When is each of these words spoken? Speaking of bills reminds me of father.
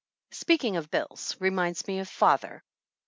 Speaking 0.31 0.77
of 0.77 0.89
bills 0.89 1.37
reminds 1.39 1.85
me 1.87 1.99
of 1.99 2.09
father. 2.09 2.63